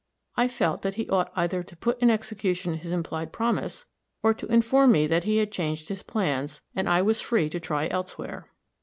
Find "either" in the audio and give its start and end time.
1.35-1.61